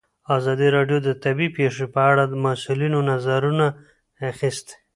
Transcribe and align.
ازادي 0.37 0.67
راډیو 0.75 0.97
د 1.03 1.09
طبیعي 1.23 1.49
پېښې 1.57 1.85
په 1.93 2.01
اړه 2.11 2.23
د 2.27 2.33
مسؤلینو 2.45 2.99
نظرونه 3.11 3.65
اخیستي. 4.31 4.75